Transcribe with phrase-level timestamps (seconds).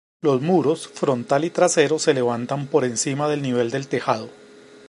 [0.23, 4.31] Los muros frontal y trasero se levantan por encima del nivel del tejado.